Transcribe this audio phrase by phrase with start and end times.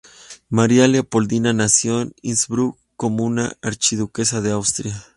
[0.49, 5.03] María Leopoldina nació en Innsbruck como una archiduquesa de Austria.